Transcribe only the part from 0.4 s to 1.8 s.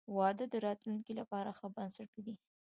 د راتلونکي لپاره ښه